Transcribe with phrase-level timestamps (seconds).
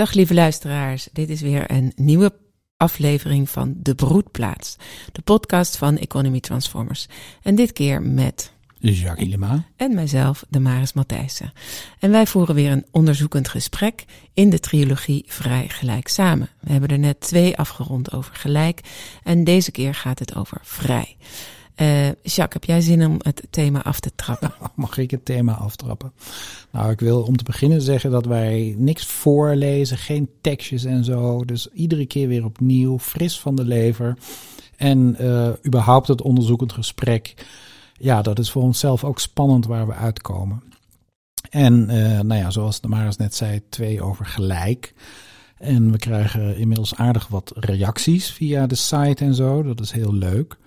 [0.00, 2.32] Dag lieve luisteraars, dit is weer een nieuwe
[2.76, 4.76] aflevering van De Broedplaats,
[5.12, 7.06] de podcast van Economy Transformers.
[7.42, 9.64] En dit keer met Jacques Ilema.
[9.76, 11.52] en mijzelf, Damaris Matthijssen.
[11.98, 14.04] En wij voeren weer een onderzoekend gesprek
[14.34, 16.48] in de trilogie Vrij Gelijk Samen.
[16.60, 18.80] We hebben er net twee afgerond over gelijk
[19.22, 21.16] en deze keer gaat het over vrij.
[21.80, 24.52] Eh Jacques, heb jij zin om het thema af te trappen?
[24.74, 26.12] Mag ik het thema aftrappen?
[26.70, 31.44] Nou, ik wil om te beginnen zeggen dat wij niks voorlezen, geen tekstjes en zo.
[31.44, 34.18] Dus iedere keer weer opnieuw, fris van de lever.
[34.76, 37.46] En eh, überhaupt het onderzoekend gesprek.
[37.98, 40.62] Ja, dat is voor onszelf ook spannend waar we uitkomen.
[41.50, 44.94] En eh, nou ja, zoals de Maris net zei, twee over gelijk.
[45.58, 49.62] En we krijgen inmiddels aardig wat reacties via de site en zo.
[49.62, 50.58] Dat is heel leuk.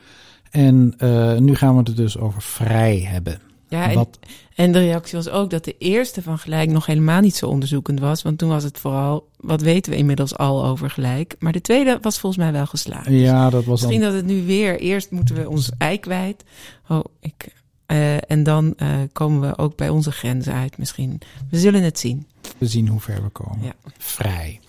[0.54, 3.42] En eh, nu gaan we het dus over vrij hebben.
[3.68, 4.20] Ja, en, Wat,
[4.56, 8.00] en de reactie was ook dat de eerste van gelijk nog helemaal niet zo onderzoekend
[8.00, 8.22] was.
[8.22, 11.36] Want toen was het vooral, wat weten we inmiddels al over gelijk.
[11.40, 13.08] Maar de tweede was volgens mij wel geslaagd.
[13.10, 14.12] ja, dat was Misschien dan.
[14.12, 16.44] dat het nu weer, eerst moeten we ons ei kwijt.
[16.88, 17.54] Oh, ik,
[17.86, 21.22] eh, en dan eh, komen we ook bij onze grenzen uit misschien.
[21.50, 22.28] We zullen het zien.
[22.58, 23.66] We zien hoe ver we komen.
[23.66, 23.74] Ja.
[23.98, 24.60] Vrij.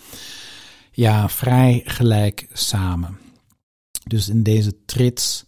[0.93, 3.19] Ja, vrij gelijk samen.
[4.05, 5.45] Dus in deze trits,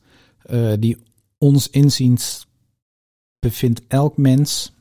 [0.47, 0.97] eh, die
[1.39, 2.47] ons inziens
[3.39, 4.73] bevindt elk mens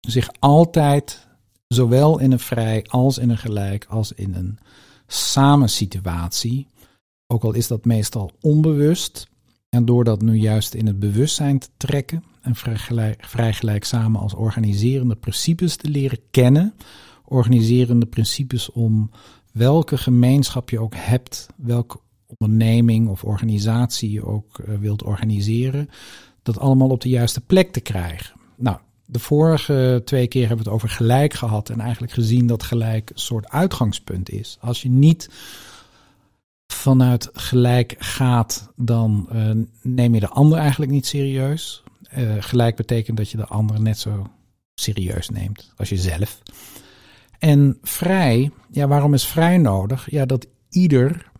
[0.00, 1.26] zich altijd,
[1.68, 4.58] zowel in een vrij als in een gelijk, als in een
[5.06, 6.66] samensituatie.
[7.26, 9.30] Ook al is dat meestal onbewust.
[9.68, 12.54] En door dat nu juist in het bewustzijn te trekken en
[13.18, 16.74] vrij gelijk, samen als organiserende principes te leren kennen,
[17.24, 19.10] organiserende principes om
[19.52, 21.98] welke gemeenschap je ook hebt, welke
[22.38, 25.88] onderneming of organisatie ook eh, wilt organiseren,
[26.42, 28.36] dat allemaal op de juiste plek te krijgen.
[28.56, 32.62] Nou, de vorige twee keer hebben we het over gelijk gehad en eigenlijk gezien dat
[32.62, 34.56] gelijk een soort uitgangspunt is.
[34.60, 35.30] Als je niet
[36.66, 39.50] vanuit gelijk gaat, dan eh,
[39.82, 41.82] neem je de ander eigenlijk niet serieus.
[42.02, 44.30] Eh, gelijk betekent dat je de ander net zo
[44.74, 46.42] serieus neemt als jezelf.
[47.38, 50.10] En vrij, ja, waarom is vrij nodig?
[50.10, 51.30] Ja, dat ieder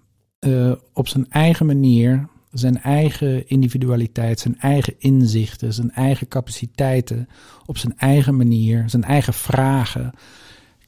[0.42, 7.28] eh, op zijn eigen manier, zijn eigen individualiteit, zijn eigen inzichten, zijn eigen capaciteiten,
[7.66, 10.12] op zijn eigen manier, zijn eigen vragen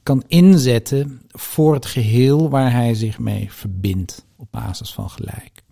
[0.03, 5.63] kan inzetten voor het geheel waar hij zich mee verbindt op basis van gelijk.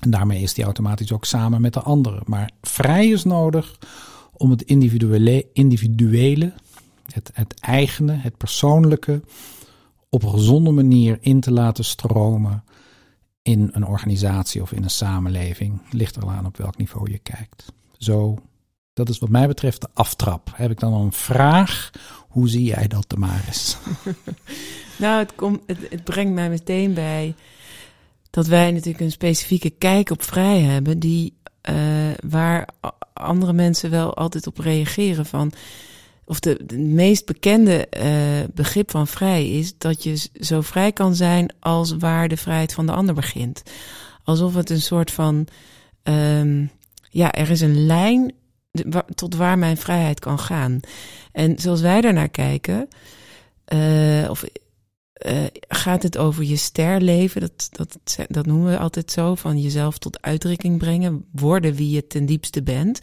[0.00, 2.22] En daarmee is hij automatisch ook samen met de anderen.
[2.26, 3.78] Maar vrij is nodig
[4.32, 6.52] om het individuele, individuele
[7.12, 9.22] het, het eigene, het persoonlijke,
[10.08, 12.63] op een gezonde manier in te laten stromen
[13.44, 15.80] in een organisatie of in een samenleving.
[15.90, 17.72] Ligt er aan op welk niveau je kijkt.
[17.98, 18.38] Zo,
[18.92, 20.52] dat is wat mij betreft de aftrap.
[20.54, 21.90] Heb ik dan een vraag?
[22.28, 23.76] Hoe zie jij dat, Damaris?
[24.96, 27.34] Nou, het, komt, het, brengt mij meteen bij
[28.30, 31.74] dat wij natuurlijk een specifieke kijk op vrij hebben, die, eh,
[32.26, 32.68] waar
[33.12, 35.52] andere mensen wel altijd op reageren van.
[36.26, 41.54] Of de, meest bekende eh, begrip van vrij is dat je zo vrij kan zijn
[41.60, 43.62] als waar de vrijheid van de ander begint.
[44.24, 45.46] Alsof het een soort van,
[46.02, 46.66] ehm,
[47.10, 48.32] ja, er is een lijn
[49.14, 50.80] tot waar mijn vrijheid kan gaan.
[51.32, 52.88] En zoals wij daarnaar kijken,
[53.64, 54.44] eh, of
[55.14, 57.40] eh, gaat het over je sterleven?
[57.40, 57.98] Dat, dat,
[58.28, 62.62] dat noemen we altijd zo, van jezelf tot uitdrukking brengen, worden wie je ten diepste
[62.62, 63.00] bent.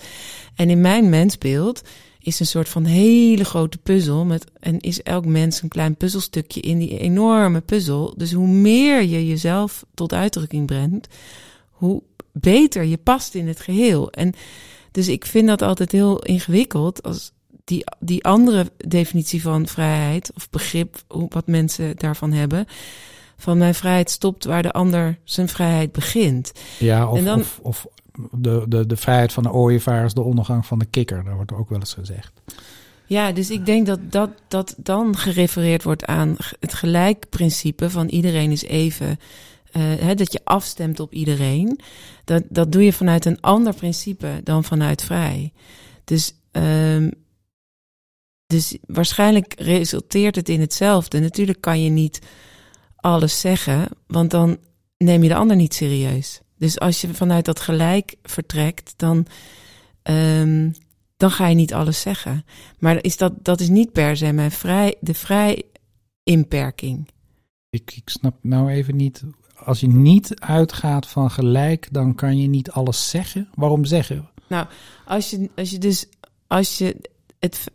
[0.55, 1.81] En in mijn mensbeeld
[2.23, 6.59] is een soort van hele grote puzzel met en is elk mens een klein puzzelstukje
[6.61, 8.13] in die enorme puzzel.
[8.17, 11.07] Dus hoe meer je jezelf tot uitdrukking brengt,
[11.69, 14.11] hoe beter je past in het geheel.
[14.11, 14.33] En
[14.91, 17.31] dus ik vind dat altijd heel ingewikkeld als
[17.63, 22.65] die, die andere definitie van vrijheid of begrip, hoe- wat mensen daarvan hebben.
[23.37, 26.51] Van mijn vrijheid stopt waar de ander zijn vrijheid begint.
[26.79, 27.85] Ja, of, dan- of, of
[28.31, 31.23] de, de, de vrijheid van de ooievaar is de ondergang van de kikker.
[31.23, 32.41] Dat wordt ook wel eens gezegd.
[33.05, 38.52] Ja, dus ik denk dat, dat dat dan gerefereerd wordt aan het gelijkprincipe van iedereen
[38.52, 39.19] is even.
[39.72, 41.79] eh, hè, dat je afstemt op iedereen.
[42.23, 45.53] Dat, dat doe je vanuit een ander principe dan vanuit vrij.
[46.03, 47.11] Dus, ehm,
[48.47, 51.19] dus waarschijnlijk resulteert het in hetzelfde.
[51.19, 52.19] Natuurlijk kan je niet
[52.96, 54.58] alles zeggen, want dan
[54.97, 56.41] neem je de ander niet serieus.
[56.61, 59.25] Dus als je vanuit dat gelijk vertrekt, dan,
[60.02, 60.72] ehm,
[61.17, 62.46] dan ga je niet alles zeggen.
[62.79, 65.63] Maar is dat, dat is niet per se mijn vrij, de vrij
[66.23, 67.08] inperking.
[67.69, 69.23] Ik, ik snap nou even niet.
[69.55, 73.49] Als je niet uitgaat van gelijk, dan kan je niet alles zeggen.
[73.55, 74.29] Waarom zeggen?
[75.05, 76.05] Als je, als je dus,
[76.47, 76.96] als je
[77.40, 77.72] het,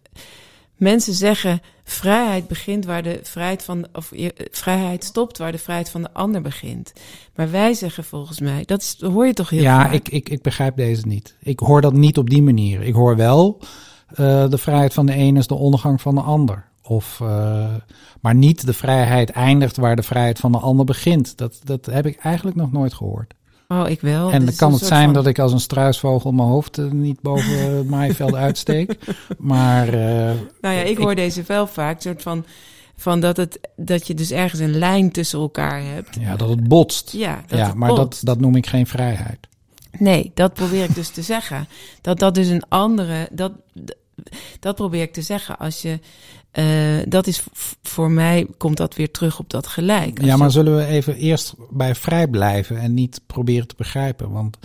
[0.76, 4.12] Mensen zeggen vrijheid begint waar de vrijheid van of
[4.50, 6.93] vrijheid stopt waar de vrijheid van de ander begint.
[7.34, 9.93] Maar wij zeggen volgens mij, dat, is, dat hoor je toch heel ja, vaak.
[9.93, 11.37] ik, ik, ik begrijp deze niet.
[11.40, 12.82] Ik hoor dat niet op die manier.
[12.82, 13.58] Ik hoor wel
[14.11, 16.64] uh, de vrijheid van de een is de ondergang van de ander.
[16.82, 17.75] Of, uh,
[18.20, 21.37] maar niet de vrijheid eindigt waar de vrijheid van de ander begint.
[21.38, 23.34] Dat, dat heb ik eigenlijk nog nooit gehoord.
[23.69, 24.31] Oh, ik wel.
[24.31, 27.77] En dan kan het zijn dat ik als een struisvogel mijn hoofd uh, niet boven
[27.77, 28.99] het maaiveld uitsteek.
[29.39, 29.87] Maar.
[29.87, 29.95] Uh,
[30.61, 31.17] nou ja, ik hoor ik...
[31.17, 32.01] deze wel vaak.
[32.01, 32.45] soort van.
[32.99, 36.17] Van dat, het, dat je dus ergens een lijn tussen elkaar hebt.
[36.21, 37.13] Ja, dat het botst.
[37.13, 38.27] Ja, dat ja maar botst.
[38.27, 39.39] Dat, dat noem ik geen vrijheid.
[39.99, 41.69] Nee, dat probeer ik dus te zeggen.
[42.01, 43.29] Dat dat dus een andere.
[43.33, 43.53] Dat,
[44.61, 45.59] dat probeer ik te zeggen.
[45.59, 45.99] Als je.
[46.58, 47.43] Uh, dat is
[47.82, 50.23] voor mij komt dat weer terug op dat gelijk.
[50.23, 54.31] Ja, maar zullen we even eerst bij vrij blijven en niet proberen te begrijpen?
[54.31, 54.58] Want,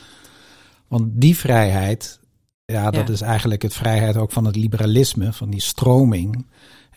[0.87, 2.19] want die vrijheid,
[2.65, 3.13] ja, dat Ja.
[3.13, 6.45] is eigenlijk het vrijheid ook van het liberalisme, van die stroming.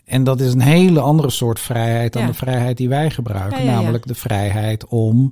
[0.05, 2.27] En dat is een hele andere soort vrijheid dan Ja.
[2.27, 3.57] de vrijheid die wij gebruiken.
[3.57, 3.75] Ja, ja, ja.
[3.79, 5.31] Namelijk de vrijheid om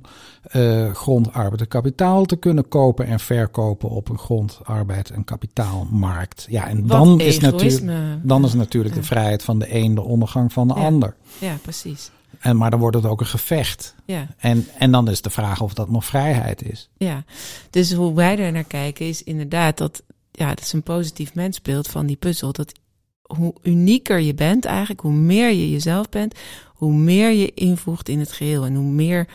[0.56, 5.24] uh, grond, arbeid en kapitaal te kunnen kopen en verkopen op een grond, arbeid en
[5.24, 6.46] kapitaalmarkt.
[6.50, 7.82] Ja, en Wat dan is, natuurlijk,
[8.22, 11.14] dan is natuurlijk de vrijheid van de een de ondergang van de ander.
[11.38, 12.10] Ja, precies.
[12.40, 13.94] En, maar dan wordt het ook een gevecht.
[14.04, 16.88] Ja, En, en dan is de vraag of dat nog vrijheid is.
[16.96, 17.24] ja.
[17.70, 20.02] Dus hoe wij er naar kijken is inderdaad dat.
[20.36, 22.52] Ja, dat is een positief mensbeeld van die puzzel.
[22.52, 22.72] Dat
[23.24, 26.34] hoe unieker je bent eigenlijk, hoe meer je jezelf bent,
[26.68, 28.64] hoe meer je invoegt in het geheel.
[28.64, 29.28] En hoe meer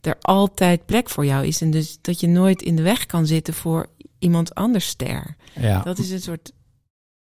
[0.00, 1.60] er altijd plek voor jou is.
[1.60, 3.86] En dus dat je nooit in de weg kan zitten voor
[4.18, 5.36] iemand anders ster.
[5.60, 6.52] Ja, Dat is een soort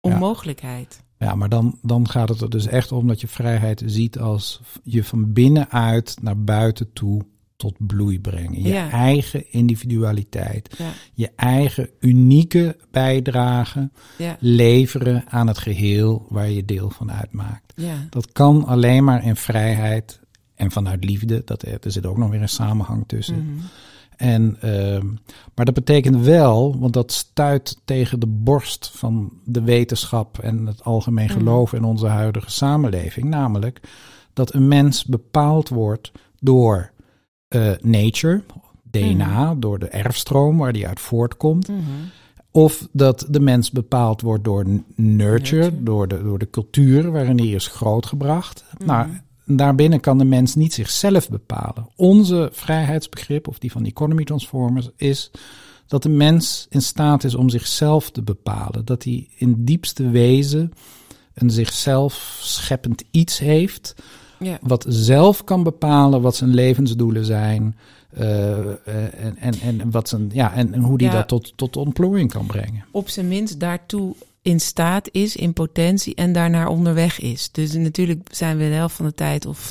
[0.00, 0.10] Ja.
[0.12, 1.02] onmogelijkheid.
[1.18, 4.60] ja maar dan, dan gaat het er dus echt om dat je vrijheid ziet als
[4.82, 7.22] je van binnenuit naar buiten toe
[7.64, 8.62] tot bloei brengen.
[8.62, 8.90] Je Ja.
[8.90, 16.90] eigen individualiteit, Ja, je eigen unieke bijdrage ja, leveren aan het geheel waar je deel
[16.90, 17.72] van uitmaakt.
[18.10, 20.20] Dat kan alleen maar in vrijheid
[20.54, 21.42] en vanuit liefde.
[21.44, 23.36] Dat, er er zit ook nog weer een samenhang tussen.
[23.36, 23.64] Mhm.
[24.16, 25.06] En, ehm,
[25.54, 30.84] maar dat betekent wel, want dat stuit tegen de borst van de wetenschap en het
[30.84, 31.38] algemeen Mhm.
[31.38, 33.26] geloof in onze huidige samenleving.
[33.26, 33.80] Namelijk
[34.32, 36.90] dat een mens bepaald wordt door
[37.48, 38.42] eh, nature,
[38.82, 41.68] DNA, door de erfstroom waar die uit voortkomt.
[41.68, 41.80] Mhm.
[42.50, 45.82] Of dat de mens bepaald wordt door nurture, Nurture.
[45.82, 48.64] Door, de, door de cultuur waarin hij is grootgebracht.
[48.78, 48.86] Mhm.
[48.86, 49.08] Nou,
[49.44, 51.88] daarbinnen kan de mens niet zichzelf bepalen.
[51.96, 55.30] Onze vrijheidsbegrip, of die van Economy Transformers, is
[55.86, 58.84] dat de mens in staat is om zichzelf te bepalen.
[58.84, 60.72] Dat hij in diepste wezen
[61.34, 63.94] een zichzelf scheppend iets heeft,
[64.44, 64.58] Ja.
[64.62, 67.76] wat zelf kan bepalen wat zijn levensdoelen zijn.
[68.10, 68.74] eh, eh,
[69.24, 71.12] en, en, en, wat zijn, ja, en, en hoe die Ja.
[71.12, 72.84] dat tot, tot ontplooiing kan brengen.
[72.90, 77.48] Op zijn minst daartoe in staat is, in potentie en daarnaar onderweg is.
[77.52, 79.70] Dus natuurlijk zijn we de helft van de tijd of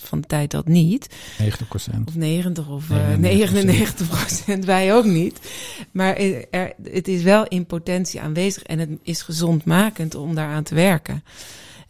[0.00, 1.08] van de tijd dat niet.
[1.38, 2.08] 90 procent.
[2.08, 3.20] Of 90 of eh, 99%.
[3.20, 5.40] 99 procent, wij ook niet.
[5.90, 6.16] Maar
[6.50, 11.24] er, het is wel in potentie aanwezig en het is gezondmakend om daaraan te werken.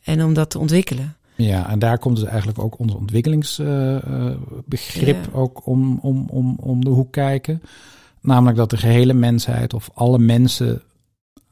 [0.04, 1.16] En om dat te ontwikkelen.
[1.46, 5.30] Ja, en daar komt dus eigenlijk ook ons ontwikkelingsbegrip Ja.
[5.32, 7.62] ook om, om, om, om de hoek kijken.
[8.20, 10.82] Namelijk dat de gehele mensheid of alle mensen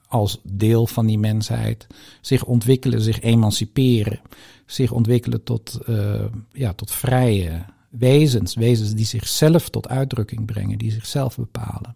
[0.08, 1.86] als deel van die mensheid
[2.20, 4.20] zich ontwikkelen, zich emanciperen,
[4.66, 10.90] zich ontwikkelen tot, eh, ja, tot vrije wezens, wezens die zichzelf tot uitdrukking brengen, die
[10.92, 11.94] zichzelf bepalen.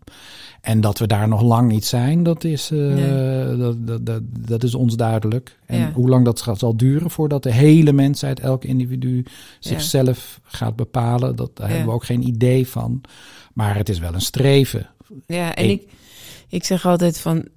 [0.60, 3.56] En dat we daar nog lang niet zijn, dat is, eh, Nee.
[3.56, 5.58] dat, dat, dat, dat is ons duidelijk.
[5.66, 5.92] En Ja.
[5.92, 9.24] hoe lang dat zal duren voordat de hele mensheid, elk individu,
[9.60, 11.72] zichzelf gaat bepalen, dat, daar Ja.
[11.74, 13.00] hebben we ook geen idee van.
[13.54, 14.90] Maar het is wel een streven.
[15.26, 15.88] Ja, en Ik-
[16.48, 17.48] ik, zeg altijd van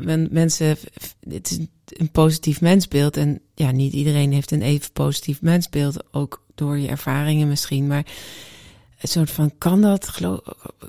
[0.00, 0.76] men, mensen,
[1.28, 1.58] het is
[1.98, 3.16] een positief mensbeeld.
[3.16, 7.86] En ja, niet iedereen heeft een even positief mensbeeld, ook door je ervaringen misschien.
[7.86, 8.06] Maar
[9.00, 10.40] een soort van, kan dat, geloof,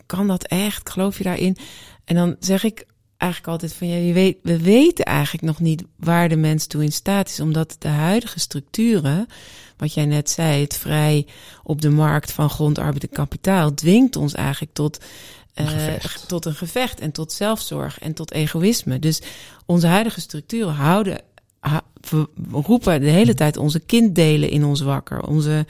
[0.05, 0.89] kan dat echt?
[0.89, 1.57] Geloof je daarin?
[2.05, 2.85] En dan zeg ik
[3.17, 6.83] eigenlijk altijd van, ja, je weet, we weten eigenlijk nog niet waar de mens toe
[6.83, 7.39] in staat is.
[7.39, 9.27] Omdat de huidige structuren,
[9.77, 11.27] wat jij net zei, het vrij
[11.63, 14.99] op de markt van grond, arbeid en kapitaal, dwingt ons eigenlijk tot
[15.53, 18.99] Een eh, tot een gevecht en tot zelfzorg en tot egoïsme.
[18.99, 19.21] Dus
[19.65, 21.21] onze huidige structuren houden,
[22.09, 25.21] we roepen de hele tijd onze kinddelen in ons wakker.
[25.21, 25.65] Onze,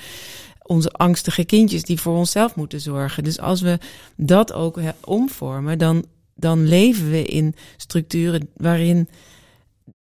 [0.61, 3.23] onze angstige kindjes die voor onszelf moeten zorgen.
[3.23, 3.79] Dus als we
[4.15, 9.07] dat ook omvormen, dan, dan leven we in structuren waarin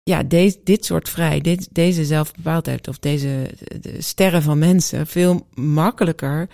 [0.02, 5.46] ja, deze, dit soort vrij, dit, deze zelfbepaaldheid of deze de sterren van mensen veel
[5.54, 6.48] makkelijker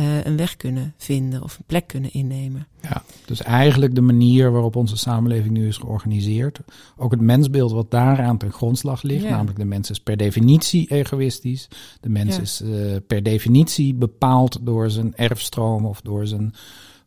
[0.00, 2.66] eh, een weg kunnen vinden of een plek kunnen innemen.
[2.82, 6.60] Ja, dus eigenlijk de manier waarop onze samenleving nu is georganiseerd.
[6.96, 9.22] Ook het mensbeeld wat daaraan ten grondslag ligt.
[9.22, 9.30] Ja.
[9.30, 11.68] Namelijk de mens is per definitie egoïstisch.
[12.00, 12.42] De mens Ja.
[12.42, 12.70] is eh,
[13.06, 16.54] per definitie bepaald door zijn erfstroom of door, zijn,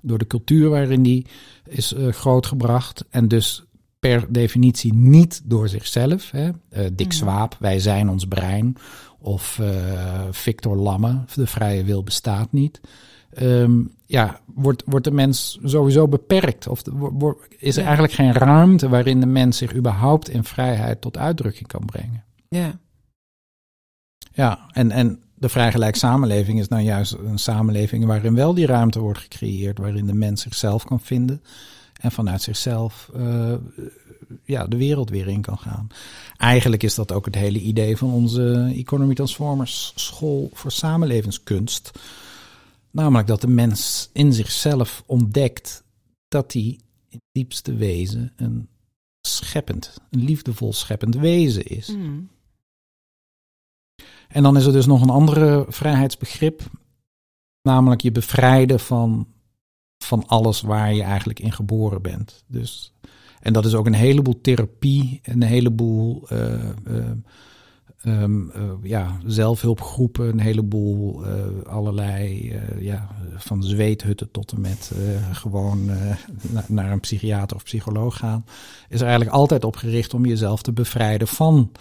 [0.01, 1.25] door de cultuur waarin die
[1.69, 3.05] is eh, grootgebracht.
[3.09, 3.63] En dus
[3.99, 6.31] per definitie niet door zichzelf.
[6.31, 6.49] Hè?
[6.93, 7.15] Dick Mhm.
[7.15, 8.75] Swaap, wij zijn ons brein.
[9.23, 12.81] Of eh, Victor Lamme, de vrije wil bestaat niet.
[13.33, 16.67] Ehm, ja, wordt, wordt de mens sowieso beperkt?
[16.67, 21.17] Of de- is er eigenlijk geen ruimte waarin de mens zich überhaupt in vrijheid tot
[21.17, 22.23] uitdrukking kan brengen?
[22.49, 22.79] Ja,
[24.33, 28.99] Ja, en, en de vrijgelijk samenleving is nou juist een samenleving waarin wel die ruimte
[28.99, 31.41] wordt gecreëerd, waarin de mens zichzelf kan vinden
[32.01, 33.53] en vanuit zichzelf eh,
[34.43, 35.87] ja, de wereld weer in kan gaan.
[36.37, 41.91] Eigenlijk is dat ook het hele idee van onze Economy Transformers school voor samenlevingskunst.
[42.91, 45.83] Namelijk dat de mens in zichzelf ontdekt
[46.27, 48.67] dat hij in het diepste wezen een
[49.21, 51.87] scheppend, een liefdevol scheppend wezen is.
[51.87, 52.29] Mm.
[54.27, 56.61] En dan is er dus nog een andere vrijheidsbegrip,
[57.61, 59.27] namelijk je bevrijden van,
[60.03, 62.43] van alles waar je eigenlijk in geboren bent.
[62.47, 62.92] Dus,
[63.43, 66.71] en dat is ook een heleboel therapie, een heleboel eh, eh,
[68.01, 71.25] ehm, eh, ja, zelfhulpgroepen, een heleboel
[71.65, 74.91] allerlei, ja, van zweethutten tot en met
[75.31, 75.85] gewoon
[76.51, 78.45] na- naar een psychiater of psycholoog gaan,
[78.89, 81.71] is er eigenlijk altijd op gericht om jezelf te bevrijden van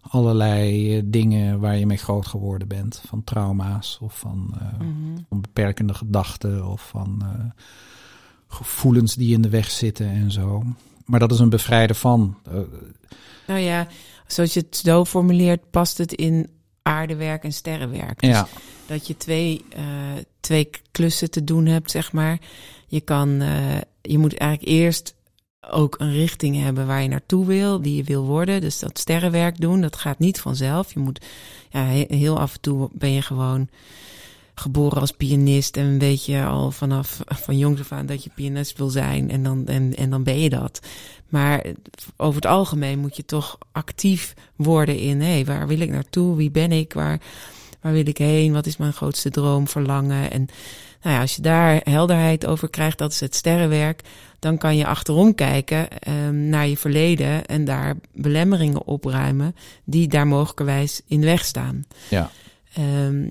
[0.00, 3.02] allerlei dingen waar je mee groot geworden bent.
[3.06, 5.18] Van trauma's of van, Mhm.
[5.28, 7.22] van beperkende gedachten of van
[8.48, 10.62] gevoelens die in de weg zitten en zo.
[11.08, 12.38] Maar dat is een bevrijden van.
[12.46, 12.52] Eh,
[13.46, 13.86] Nou ja,
[14.26, 16.50] zoals je het zo formuleert, past het in
[16.82, 18.20] aardewerk en sterrenwerk.
[18.20, 18.48] Dus ja,
[18.86, 19.82] dat je twee, eh,
[20.40, 22.38] twee klussen te doen hebt, zeg maar.
[22.86, 25.14] Je kan, eh, je moet eigenlijk eerst
[25.70, 28.60] ook een richting hebben waar je naartoe wil, die je wil worden.
[28.60, 30.92] Dus dat sterrenwerk doen, dat gaat niet vanzelf.
[30.92, 31.24] Je moet,
[31.70, 33.68] ja, he- heel af en toe ben je gewoon
[34.58, 38.78] geboren als pianist en weet je al vanaf van jongs af aan dat je pianist
[38.78, 40.80] wil zijn en dan, en, en dan ben je dat.
[41.28, 41.64] Maar
[42.16, 46.36] over het algemeen moet je toch actief worden in, hé, waar wil ik naartoe?
[46.36, 46.92] Wie ben ik?
[46.92, 47.20] Waar,
[47.80, 48.52] waar wil ik heen?
[48.52, 50.30] Wat is mijn grootste droom, verlangen?
[50.30, 50.48] En
[51.02, 54.02] nou ja, als je daar helderheid over krijgt, dat is het sterrenwerk,
[54.38, 60.26] dan kan je achterom kijken ehm, naar je verleden en daar belemmeringen opruimen die daar
[60.26, 61.84] mogelijkerwijs in de weg staan.
[62.08, 62.30] ja.
[62.72, 63.28] Ehm,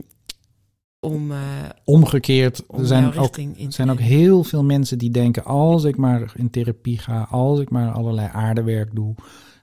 [1.00, 1.38] om, eh
[1.84, 5.98] Omgekeerd, om er zijn ook, er zijn ook heel veel mensen die denken: als ik
[5.98, 9.16] maar in therapie ga, als ik maar allerlei aardewerk doe,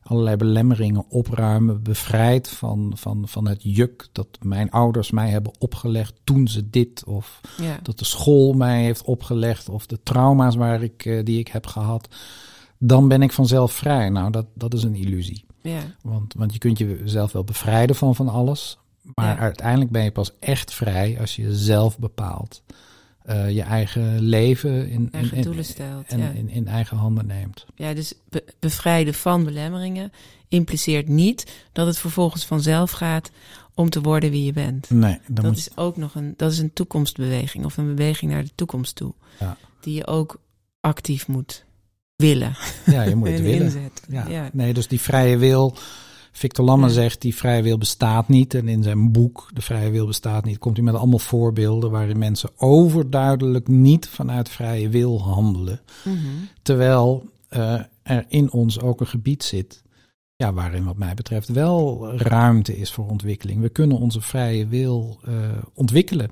[0.02, 6.14] allerlei belemmeringen opruimen, bevrijd van, van, van het juk dat mijn ouders mij hebben opgelegd
[6.24, 7.78] toen ze dit of Ja.
[7.82, 11.66] dat de school mij heeft opgelegd of de trauma's waar ik, eh, die ik heb
[11.66, 12.08] gehad,
[12.78, 14.08] dan ben ik vanzelf vrij.
[14.08, 15.44] Nou, dat, dat is een illusie.
[15.62, 15.80] Ja.
[16.02, 18.78] Want, want je kunt jezelf wel bevrijden van van alles,
[19.14, 19.38] maar Ja.
[19.38, 22.62] uiteindelijk ben je pas echt vrij als je zelf bepaalt.
[23.24, 26.30] eh, je eigen leven in, Eigen in, doelen stelt, en ja.
[26.30, 27.66] in, in eigen handen neemt.
[27.74, 30.12] Ja, dus be- bevrijden van belemmeringen
[30.48, 33.30] impliceert niet dat het vervolgens vanzelf gaat
[33.74, 34.90] om te worden wie je bent.
[34.90, 38.44] Nee, dat moet, is ook nog een, dat is een toekomstbeweging of een beweging naar
[38.44, 39.14] de toekomst toe.
[39.40, 39.56] Ja.
[39.80, 40.40] Die je ook
[40.80, 41.64] actief moet
[42.16, 42.56] willen
[42.86, 43.90] ja, je moet het en willen.
[44.08, 44.50] Ja.
[44.52, 45.76] Nee, dus die vrije wil.
[46.36, 46.92] Victor Lamme Ja.
[46.92, 48.54] zegt die vrije wil bestaat niet.
[48.54, 52.18] En in zijn boek De vrije wil bestaat niet komt hij met allemaal voorbeelden waarin
[52.18, 55.80] mensen overduidelijk niet vanuit vrije wil handelen.
[56.04, 56.16] Mhm.
[56.62, 59.82] Terwijl eh, er in ons ook een gebied zit.
[60.36, 63.60] Ja, waarin wat mij betreft wel ruimte is voor ontwikkeling.
[63.60, 65.32] We kunnen onze vrije wil eh,
[65.74, 66.30] ontwikkelen.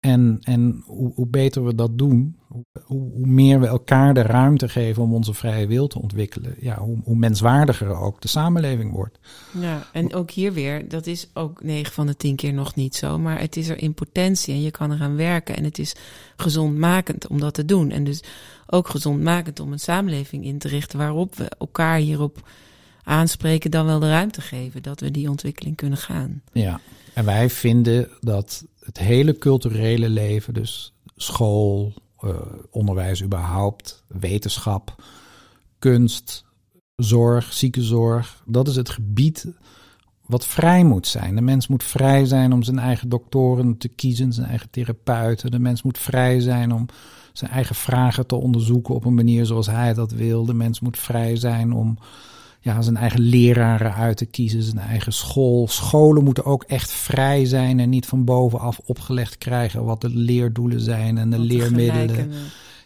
[0.00, 4.22] En, en hoe, hoe beter we dat doen, hoe, hoe hoe meer we elkaar de
[4.22, 8.92] ruimte geven om onze vrije wil te ontwikkelen, ja, hoe, hoe menswaardiger ook de samenleving
[8.92, 9.18] wordt.
[9.60, 12.94] Ja, en ook hier weer, dat is ook 9 van de 10 keer nog niet
[12.94, 15.94] zo, maar het is er in potentie en je kan eraan werken en het is
[16.36, 17.90] gezondmakend om dat te doen.
[17.90, 18.22] En dus
[18.66, 22.48] ook gezondmakend om een samenleving in te richten waarop we elkaar hierop
[23.02, 26.42] aanspreken, dan wel de ruimte geven dat we die ontwikkeling kunnen gaan.
[26.52, 26.80] Ja,
[27.14, 32.30] en wij vinden dat het hele culturele leven, dus school, eh,
[32.70, 35.02] onderwijs überhaupt, wetenschap,
[35.78, 36.44] kunst,
[36.96, 39.46] zorg, ziekenzorg, dat is het gebied
[40.26, 41.34] wat vrij moet zijn.
[41.34, 45.50] De mens moet vrij zijn om zijn eigen doktoren te kiezen, zijn eigen therapeuten.
[45.50, 46.86] De mens moet vrij zijn om
[47.32, 50.44] zijn eigen vragen te onderzoeken op een manier zoals hij dat wil.
[50.44, 51.98] De mens moet vrij zijn om
[52.66, 55.68] ja, zijn eigen leraren uit te kiezen, zijn eigen school.
[55.68, 60.80] Scholen moeten ook echt vrij zijn en niet van bovenaf opgelegd krijgen wat de leerdoelen
[60.80, 62.30] zijn en de leermiddelen.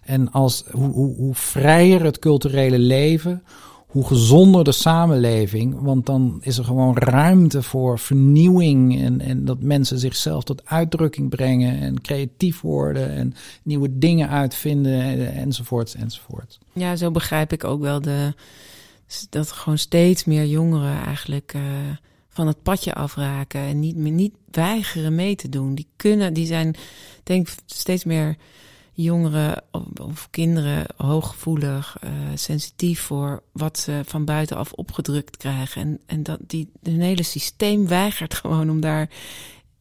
[0.02, 3.42] En als, hoe, hoe, hoe vrijer het culturele leven,
[3.86, 5.76] hoe gezonder de samenleving.
[5.80, 9.00] Want dan is er gewoon ruimte voor vernieuwing.
[9.00, 11.80] En, en dat mensen zichzelf tot uitdrukking brengen.
[11.80, 13.10] En creatief worden.
[13.10, 15.00] En nieuwe dingen uitvinden.
[15.02, 16.58] en- Enzovoorts, enzovoorts.
[16.72, 18.34] Ja, zo begrijp ik ook wel de,
[19.30, 21.62] dat gewoon steeds meer jongeren eigenlijk eh,
[22.28, 25.74] van het padje afraken en niet, niet weigeren mee te doen.
[25.74, 26.76] Die kunnen, die zijn,
[27.22, 28.36] denk steeds meer
[28.92, 35.82] jongeren of, of kinderen hooggevoelig, eh, sensitief voor wat ze van buitenaf opgedrukt krijgen.
[35.82, 39.08] En, en dat die, hun hele systeem weigert gewoon om daar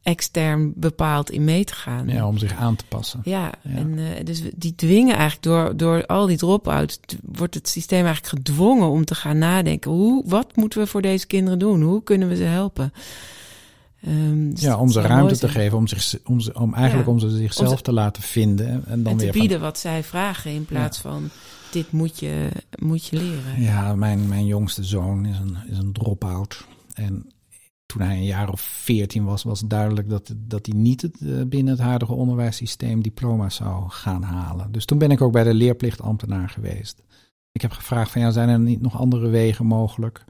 [0.02, 2.08] extern bepaald in mee te gaan.
[2.08, 3.20] Ja, om zich aan te passen.
[3.24, 3.70] Ja, Ja.
[3.76, 7.00] en eh, dus die dwingen eigenlijk door, door al die drop-outs,
[7.32, 9.90] wordt het systeem eigenlijk gedwongen om te gaan nadenken.
[9.90, 11.82] Hoe, wat moeten we voor deze kinderen doen?
[11.82, 12.92] Hoe kunnen we ze helpen?
[14.50, 17.12] Dus Ja, om ze ruimte te geven, om, zich, om, ze, om eigenlijk Ja.
[17.12, 18.68] om ze zichzelf Om ze- te laten vinden.
[18.86, 21.28] En dan En te weer van- bieden wat zij vragen in plaats van
[21.70, 23.60] dit moet je, moet je leren.
[23.62, 26.64] Ja, mijn, mijn jongste zoon is een, is een drop-out.
[26.94, 27.26] En
[27.92, 31.20] toen hij een jaar of veertien was, was het duidelijk dat, dat hij niet het,
[31.20, 34.72] eh, binnen het huidige onderwijssysteem diploma's zou gaan halen.
[34.72, 37.02] Dus toen ben ik ook bij de leerplichtambtenaar geweest.
[37.52, 40.24] Ik heb gevraagd van ja, zijn er niet nog andere wegen mogelijk?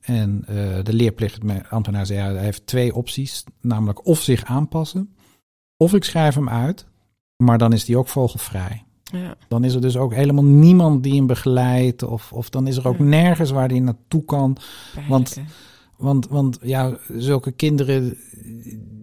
[0.00, 3.44] En eh, de leerplichtambtenaar zei ja, hij heeft twee opties.
[3.60, 5.14] Namelijk of zich aanpassen,
[5.76, 6.86] of ik schrijf hem uit.
[7.36, 8.84] Maar dan is hij ook vogelvrij.
[9.02, 12.02] Ja, Dan is er dus ook helemaal niemand die hem begeleidt.
[12.02, 13.04] Of, of dan is er ook Ja.
[13.04, 14.52] nergens waar hij naartoe kan.
[14.94, 15.42] pijnlijk, Want- hè?
[15.96, 18.16] Want, want ja, zulke kinderen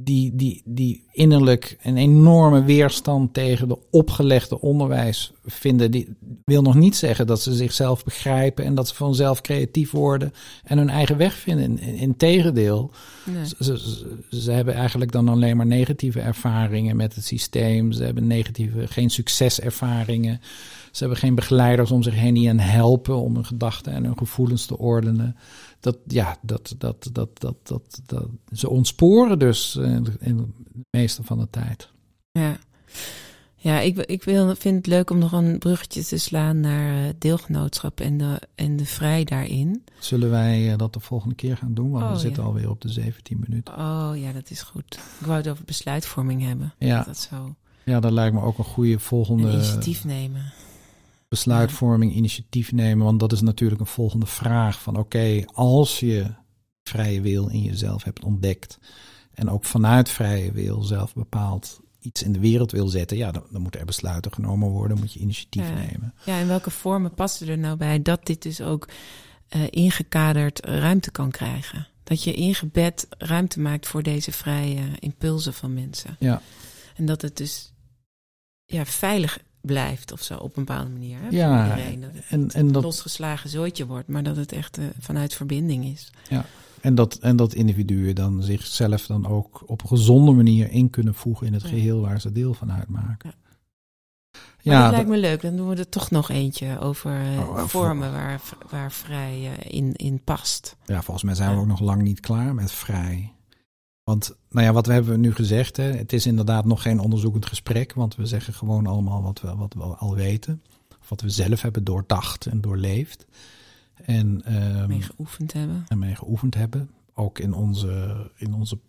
[0.04, 6.08] die, die, die innerlijk een enorme weerstand tegen de opgelegde onderwijs vinden, die
[6.46, 10.34] wil nog niet zeggen dat ze zichzelf begrijpen en dat ze vanzelf creatief worden
[10.64, 11.80] en hun eigen weg vinden.
[11.80, 12.92] In- Integendeel,
[13.26, 13.46] Nee.
[13.48, 17.92] ze, ze, ze hebben eigenlijk dan alleen maar negatieve ervaringen met het systeem.
[17.92, 20.42] Ze hebben negatieve, geen succeservaringen.
[20.92, 24.18] Ze hebben geen begeleiders om zich heen die hen helpen om hun gedachten en hun
[24.18, 25.36] gevoelens te ordenen.
[25.82, 30.48] Dat, ja, dat, dat, dat, dat, dat, dat, ze ontsporen dus in, de-
[30.90, 31.90] meeste van de tijd.
[32.32, 32.58] Ja,
[33.56, 37.14] ja ik, ik wil, vind het leuk om nog een bruggetje te slaan naar eh,
[37.18, 39.84] deelgenootschap en de, en de vrij daarin.
[40.00, 41.92] Zullen wij eh, dat de volgende keer gaan doen?
[41.92, 42.50] Want Oh, we zitten ja.
[42.50, 43.74] alweer op de 17 minuten.
[43.78, 45.00] Oh ja, dat is goed.
[45.20, 46.74] Ik wou het over besluitvorming hebben.
[46.78, 50.54] Ja, Dat zo ja, dat lijkt me ook een goede een volgende initiatief nemen.
[51.32, 53.06] Besluitvorming, initiatief nemen.
[53.06, 56.26] Want dat is natuurlijk een volgende vraag van oké, als je
[56.84, 58.80] vrije wil in jezelf hebt ontdekt
[59.34, 63.44] en ook vanuit vrije wil zelf bepaald iets in de wereld wil zetten, ja, dan,
[63.52, 65.74] dan moeten er besluiten genomen worden, moet je initiatief Ja.
[65.74, 66.14] nemen.
[66.26, 68.88] Ja, in welke vormen passen er nou bij dat dit dus ook
[69.48, 71.88] eh, ingekaderd ruimte kan krijgen?
[72.04, 76.16] Dat je ingebed ruimte maakt voor deze vrije impulsen van mensen.
[76.20, 76.42] Ja.
[76.96, 77.74] En dat het dus
[78.66, 81.18] ja, veilig blijft of zo op een bepaalde manier.
[81.22, 82.02] Hè, Ja, iedereen.
[82.02, 85.86] Dat En, en, een dat, losgeslagen zooitje wordt, maar dat het echt eh, vanuit verbinding
[85.86, 86.12] is.
[86.82, 91.14] en, dat, en dat individuen dan zichzelf dan ook op een gezonde manier in kunnen
[91.16, 91.70] voegen in het Ja.
[91.70, 93.34] geheel waar ze deel van uitmaken.
[94.62, 94.72] Ja.
[94.72, 95.42] Maar Ja, dat lijkt me leuk.
[95.42, 99.74] Dan doen we er toch nog eentje over eh, Oh, vormen waar, waar vrij eh,
[99.78, 100.76] in, in past.
[100.86, 101.62] Ja, volgens mij zijn we Ja.
[101.62, 103.32] ook nog lang niet klaar met vrij.
[104.04, 107.46] Want, nou ja, wat we hebben nu gezegd, hè, het is inderdaad nog geen onderzoekend
[107.46, 110.62] gesprek, want we zeggen gewoon allemaal wat we, wat we al weten.
[111.02, 113.26] Of wat we zelf hebben doordacht en doorleefd.
[113.94, 115.86] En, ehm, mee geoefend hebben.
[115.88, 116.90] en mee geoefend hebben.
[117.14, 118.80] Ook in onze, in onze,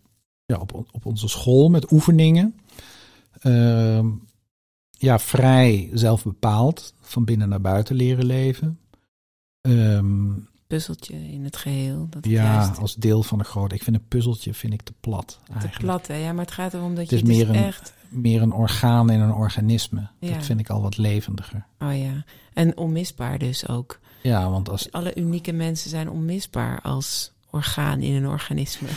[0.45, 2.55] ja, op, op onze school met oefeningen.
[3.39, 4.07] Ehm,
[4.89, 8.79] ja, vrij zelf bepaald, van binnen naar buiten leren leven.
[9.61, 10.31] Ehm,
[10.67, 12.07] Puzzeltje in het geheel.
[12.09, 13.71] Dat ja, juist als deel van een groot.
[13.71, 15.79] Ik vind een puzzeltje vind ik te plat te eigenlijk.
[15.79, 16.07] plat.
[16.07, 16.15] Hè?
[16.15, 17.93] Ja, maar het gaat erom dat Het je is het dus meer een- echt...
[18.09, 20.07] Meer een orgaan in een organisme.
[20.19, 20.33] Ja.
[20.33, 21.65] Dat vind ik al wat levendiger.
[21.79, 22.23] Oh ja.
[22.53, 23.99] En onmisbaar dus ook.
[24.21, 28.87] Ja, want als Alle unieke mensen zijn onmisbaar als orgaan in een organisme.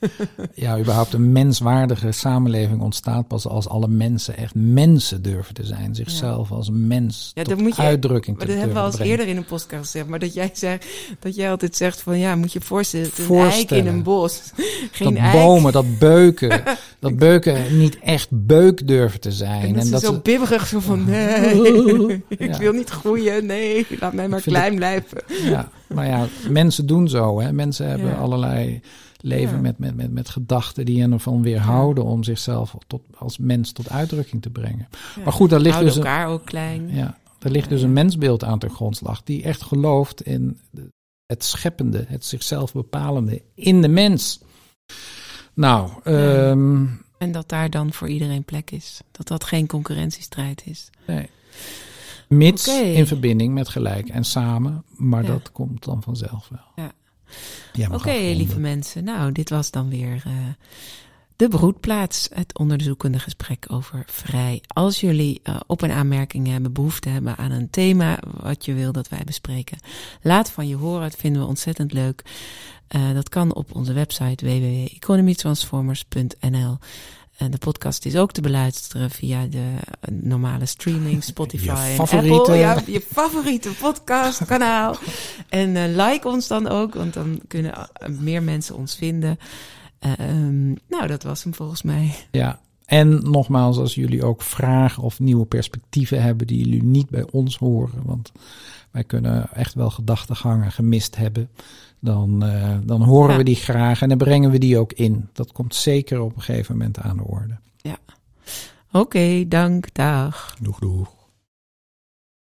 [0.54, 5.94] ja, überhaupt een menswaardige samenleving ontstaat pas als alle mensen echt mensen durven te zijn.
[5.94, 8.90] Zichzelf als mens Ja, tot dan moet je- uitdrukking Maar te dat hebben we al
[8.90, 10.06] eens eerder in een podcast gezegd.
[10.06, 10.86] Maar dat jij, zegt,
[11.18, 13.10] dat jij altijd zegt van ja, moet je voorstellen.
[13.28, 14.40] Een eik in een bos.
[14.92, 15.32] Geen dat eik.
[15.32, 16.62] bomen, dat beuken,
[17.00, 19.62] dat beuken niet echt beuk durven te zijn.
[19.76, 23.46] En dat ze zo ze- bibberig zo van nee, ik wil niet groeien.
[23.46, 25.18] Nee, laat mij maar klein blijven.
[25.44, 27.40] Ja, maar ja, mensen doen zo.
[27.40, 27.52] Hè.
[27.52, 28.14] Mensen hebben Ja.
[28.16, 28.80] allerlei
[29.20, 29.60] leven Ja.
[29.60, 33.90] met, met, met, met gedachten die hen ervan weerhouden om zichzelf tot, als mens tot
[33.90, 34.88] uitdrukking te brengen.
[35.24, 36.88] Maar goed, daar ligt Houden dus een, elkaar ook klein.
[36.94, 40.58] ja, daar ligt dus een mensbeeld aan ten grondslag die echt gelooft in
[41.26, 44.40] het scheppende, het zichzelf bepalende in de mens.
[45.54, 46.84] Nou, ehm,
[47.18, 49.00] En dat daar dan voor iedereen plek is.
[49.12, 50.90] Dat dat geen concurrentiestrijd is.
[51.06, 51.26] nee.
[52.38, 55.28] Mits in verbinding met gelijk en samen, maar Ja.
[55.28, 56.60] dat komt dan vanzelf wel.
[57.72, 57.88] Ja.
[57.92, 59.04] Oké, lieve mensen.
[59.04, 60.32] Nou, dit was dan weer eh,
[61.36, 62.28] de broedplaats.
[62.34, 64.62] Het onderzoekende gesprek over vrij.
[64.66, 68.92] Als jullie eh, op- en aanmerkingen hebben, behoefte hebben aan een thema wat je wil
[68.92, 69.78] dat wij bespreken,
[70.22, 71.02] laat van je horen.
[71.10, 72.22] Dat vinden we ontzettend leuk.
[72.88, 76.78] Eh, dat kan op onze website www.economytransformers.nl.
[77.40, 79.58] En de podcast is ook te beluisteren via de
[80.00, 82.54] eh, normale streaming, Spotify Je en favoriete- Apple.
[82.56, 84.96] Ja, je favoriete podcastkanaal.
[85.48, 89.38] En eh, like ons dan ook, want dan kunnen eh, meer mensen ons vinden.
[89.98, 92.14] Eh, ehm, nou, dat was hem volgens mij.
[92.30, 97.26] Ja, en nogmaals, als jullie ook vragen of nieuwe perspectieven hebben die jullie niet bij
[97.30, 98.32] ons horen, want
[98.90, 101.48] wij kunnen echt wel gedachtegangen gemist hebben,
[102.00, 103.36] dan, eh, dan horen Ja.
[103.36, 105.28] we die graag en dan brengen we die ook in.
[105.32, 107.58] Dat komt zeker op een gegeven moment aan de orde.
[108.92, 110.56] Oké, dank, dag.
[110.60, 111.19] Doeg, doeg.